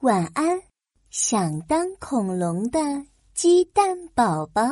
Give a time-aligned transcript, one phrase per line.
[0.00, 0.60] 晚安，
[1.08, 2.78] 想当恐龙的
[3.32, 4.62] 鸡蛋宝宝。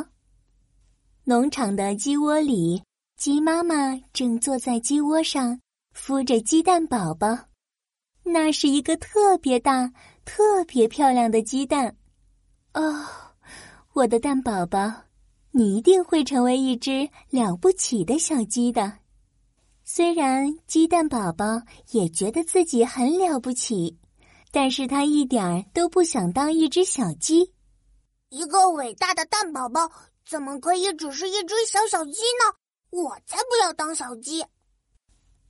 [1.23, 2.83] 农场的鸡窝里，
[3.17, 5.59] 鸡妈妈正坐在鸡窝上
[5.95, 7.35] 孵着鸡蛋宝宝。
[8.23, 9.91] 那是一个特别大、
[10.25, 11.95] 特别漂亮的鸡蛋。
[12.75, 13.03] 哦，
[13.93, 14.91] 我的蛋宝宝，
[15.49, 18.99] 你一定会成为一只了不起的小鸡的。
[19.83, 21.45] 虽然鸡蛋宝宝
[21.89, 23.98] 也觉得自己很了不起。
[24.51, 27.53] 但是他一点儿都不想当一只小鸡。
[28.29, 29.91] 一个伟大的蛋宝宝
[30.25, 32.55] 怎么可以只是一只小小鸡呢？
[32.91, 34.43] 我才不要当小鸡！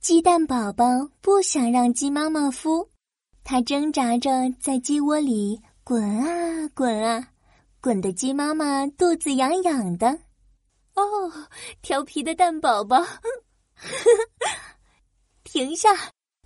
[0.00, 0.84] 鸡蛋宝宝
[1.20, 2.88] 不想让鸡妈妈孵，
[3.44, 7.28] 它挣扎着在鸡窝里滚啊滚啊，
[7.80, 10.08] 滚得鸡妈妈肚子痒痒的。
[10.94, 11.32] 哦，
[11.80, 13.02] 调皮的蛋宝宝，
[15.44, 15.88] 停下，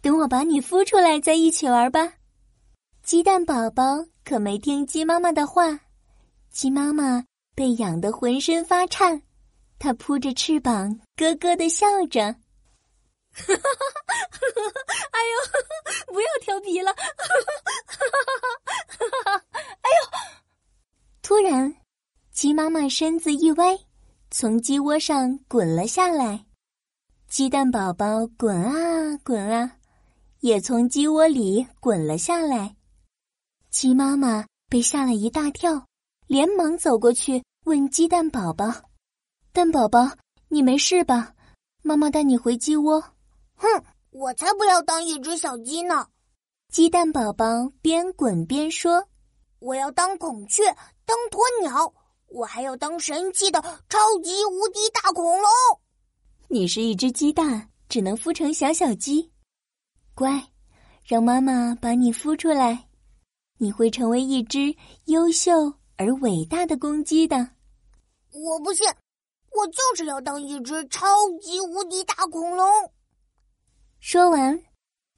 [0.03, 2.13] 等我把你孵出来再一起玩吧。
[3.05, 5.79] 鸡蛋宝宝可没听鸡妈妈的话，
[6.51, 7.23] 鸡妈妈
[7.55, 9.21] 被痒得浑身发颤，
[9.79, 12.23] 它扑着翅膀咯咯的笑着。
[13.35, 13.61] 哈哈哈
[15.13, 16.95] 哎呦，不要调皮了！
[16.95, 17.05] 哈
[18.99, 19.45] 哈哈
[19.83, 20.09] 哎呦！
[21.21, 21.77] 突然，
[22.33, 23.79] 鸡妈妈身子一歪，
[24.31, 26.47] 从鸡窝上滚了下来。
[27.29, 29.77] 鸡蛋宝宝滚啊滚啊，
[30.41, 32.75] 也从鸡窝里滚了下来。
[33.75, 35.85] 鸡妈妈被吓了一大跳，
[36.29, 38.73] 连忙走过去问鸡蛋宝宝
[39.53, 40.09] ：“蛋宝宝，
[40.47, 41.35] 你没事吧？
[41.83, 43.03] 妈妈带你回鸡窝。
[43.59, 43.67] ”“哼，
[44.11, 46.07] 我才不要当一只小鸡呢！”
[46.73, 49.05] 鸡蛋宝宝边滚边说
[49.59, 50.63] ：“我要当孔雀，
[51.05, 51.93] 当鸵鸟，
[52.29, 55.51] 我还要当神奇的超级无敌大恐龙。
[56.47, 59.33] ”“你是一只鸡蛋，只能孵成小小鸡。
[60.15, 60.41] 乖，
[61.05, 62.87] 让妈妈把你孵出来。”
[63.59, 64.75] 你会成为一只
[65.07, 65.53] 优秀
[65.97, 67.37] 而伟大的公鸡的。
[68.31, 68.87] 我不信，
[69.53, 71.07] 我就是要当一只超
[71.41, 72.67] 级无敌大恐龙。
[74.01, 74.61] 说完，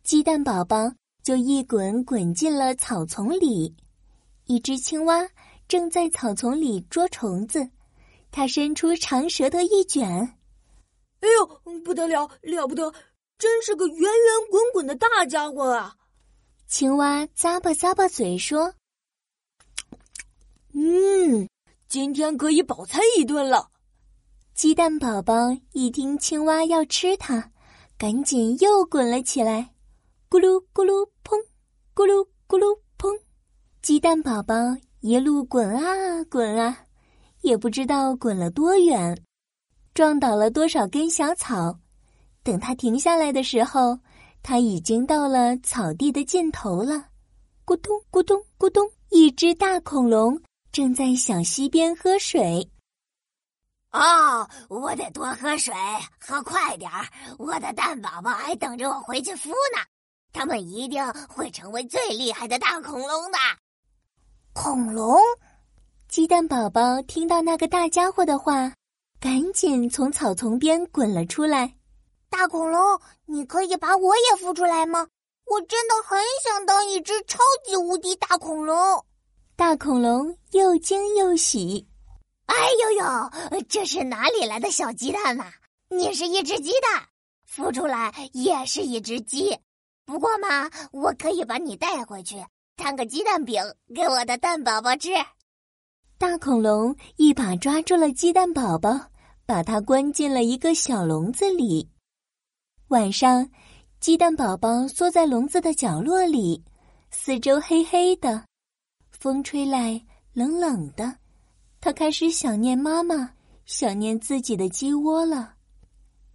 [0.02, 0.92] 鸡蛋宝宝
[1.22, 3.75] 就一滚滚进了草丛里。
[4.44, 5.28] 一只青蛙
[5.66, 7.69] 正在草丛里捉虫子，
[8.30, 10.06] 它伸出长舌头一卷，
[11.20, 12.92] 哎呦，不得了，了不得，
[13.38, 15.96] 真是个圆圆滚滚的大家伙啊！
[16.69, 18.75] 青蛙咂巴咂巴嘴说
[20.75, 21.49] ：“嗯，
[21.87, 23.71] 今天可以饱餐一顿了。”
[24.53, 25.34] 鸡蛋宝宝
[25.72, 27.53] 一听青蛙要吃它，
[27.97, 29.75] 赶紧又滚了起来，
[30.28, 31.38] 咕噜咕噜砰，
[31.94, 33.16] 咕噜咕噜砰。
[33.81, 34.55] 鸡蛋宝宝
[35.00, 36.84] 一路滚啊滚啊，
[37.43, 39.16] 也不知道滚了多远，
[39.94, 41.78] 撞倒了多少根小草。
[42.43, 44.00] 等它停下来的时候。
[44.48, 47.06] 他已经到了草地的尽头了，
[47.64, 50.40] 咕咚咕咚咕咚，一只大恐龙
[50.70, 52.70] 正在小溪边喝水。
[53.90, 55.74] 哦，我得多喝水，
[56.20, 57.04] 喝快点儿！
[57.40, 59.82] 我的蛋宝宝还等着我回去孵呢，
[60.32, 63.38] 他们一定会成为最厉害的大恐龙的。
[64.52, 65.18] 恐龙，
[66.06, 68.72] 鸡蛋宝宝听到那个大家伙的话，
[69.18, 71.74] 赶紧从草丛边滚了出来。
[72.31, 75.06] 大恐龙，你可以把我也孵出来吗？
[75.47, 78.76] 我真的很想当一只超级无敌大恐龙。
[79.54, 81.87] 大恐龙又惊又喜。
[82.47, 85.47] 哎呦呦，这是哪里来的小鸡蛋呐？
[85.88, 87.09] 你是一只鸡蛋，
[87.48, 89.56] 孵出来也是一只鸡。
[90.04, 92.44] 不过嘛，我可以把你带回去，
[92.76, 93.62] 摊个鸡蛋饼
[93.94, 95.10] 给我的蛋宝宝吃。
[96.19, 98.98] 大恐龙一把抓住了鸡蛋宝宝，
[99.47, 101.88] 把它关进了一个小笼子里。
[102.88, 103.50] 晚上，
[103.98, 106.62] 鸡蛋宝宝缩在笼子的角落里，
[107.10, 108.44] 四周黑黑的，
[109.10, 110.00] 风吹来
[110.32, 111.19] 冷冷的，
[111.80, 113.32] 他开始想念妈妈，
[113.64, 115.54] 想念自己的鸡窝了。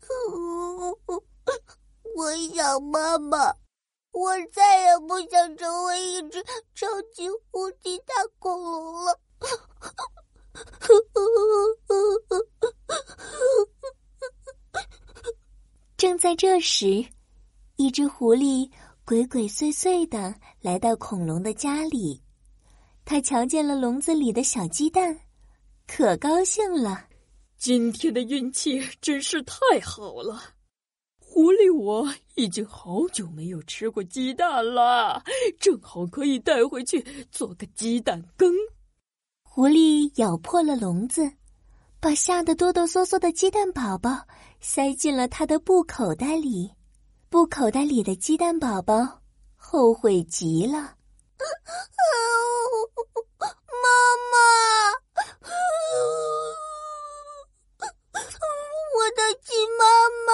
[2.17, 3.37] 我想妈妈，
[4.11, 6.43] 我再也不想成为一只
[6.75, 9.17] 超级无敌大恐龙了。
[16.31, 17.05] 在这时，
[17.75, 18.71] 一只狐狸
[19.03, 22.21] 鬼鬼祟祟的来到恐龙的家里，
[23.03, 25.19] 他瞧见了笼子里的小鸡蛋，
[25.85, 27.05] 可高兴了。
[27.57, 30.41] 今天的运气真是太好了！
[31.19, 35.21] 狐狸，我已经好久没有吃过鸡蛋了，
[35.59, 38.53] 正好可以带回去做个鸡蛋羹。
[39.43, 41.29] 狐狸咬破了笼子。
[42.03, 44.25] 把吓得哆哆嗦嗦的鸡蛋宝宝
[44.61, 46.71] 塞进了他的布口袋里。
[47.29, 49.21] 布口袋里的鸡蛋宝宝
[49.55, 50.95] 后悔极了。
[53.81, 53.87] 妈
[54.31, 54.37] 妈。
[58.97, 59.83] 我的鸡妈
[60.27, 60.31] 妈。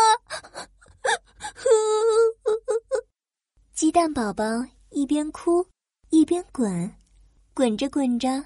[3.73, 4.43] 鸡蛋宝宝
[4.89, 5.65] 一边哭
[6.09, 6.91] 一边滚
[7.53, 8.43] 滚着滚着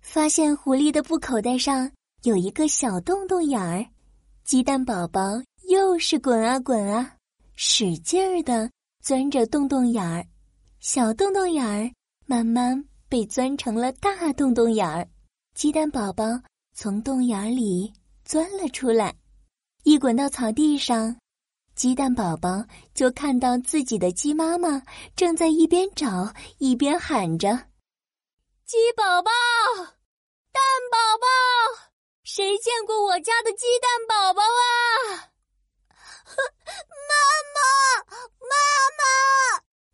[0.00, 1.90] 发现狐狸的布口袋上
[2.22, 3.95] 有一个小洞洞眼儿。
[4.46, 7.16] 鸡蛋宝宝又是滚啊滚啊，
[7.56, 8.70] 使劲儿的
[9.02, 10.24] 钻着洞洞眼儿，
[10.78, 11.90] 小洞洞眼儿
[12.26, 15.08] 慢慢被钻成了大洞洞眼儿。
[15.56, 16.24] 鸡蛋宝宝
[16.74, 17.92] 从洞眼里
[18.24, 19.12] 钻了出来，
[19.82, 21.16] 一滚到草地上。
[21.74, 22.64] 鸡蛋宝宝
[22.94, 24.80] 就看到自己的鸡妈妈
[25.16, 27.48] 正在一边找一边喊着
[28.64, 29.30] ：“鸡宝宝，
[30.52, 30.62] 蛋
[30.92, 31.26] 宝宝，
[32.36, 35.32] 谁见过我家的鸡蛋宝宝啊？”
[37.08, 37.14] 妈
[37.56, 37.58] 妈，
[38.44, 38.52] 妈
[38.98, 39.02] 妈，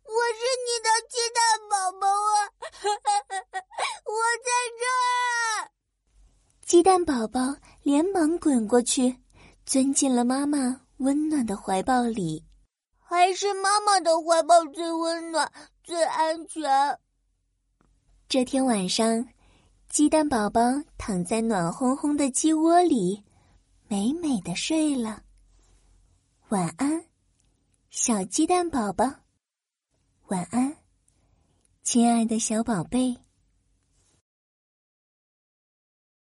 [0.03, 2.51] 我是你的鸡蛋宝宝啊！
[4.03, 5.71] 我在这儿。
[6.65, 7.39] 鸡蛋宝宝
[7.81, 9.15] 连忙滚过去，
[9.65, 10.81] 钻进了妈妈。
[10.97, 12.43] 温暖的怀抱里，
[12.99, 15.49] 还是妈妈的怀抱最温暖、
[15.81, 16.99] 最安全。
[18.27, 19.29] 这天晚上，
[19.93, 20.59] 鸡蛋宝宝
[20.97, 23.23] 躺在暖烘烘的鸡窝里，
[23.87, 25.21] 美美的睡了。
[26.49, 27.05] 晚安，
[27.91, 29.05] 小鸡蛋宝宝。
[30.29, 30.75] 晚安，
[31.83, 33.15] 亲爱的小宝贝。